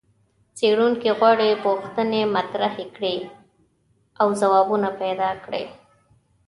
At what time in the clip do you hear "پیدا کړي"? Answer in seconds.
5.01-5.63